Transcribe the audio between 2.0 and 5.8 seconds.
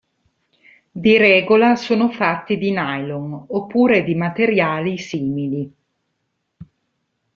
fatti di nylon oppure di materiali simili.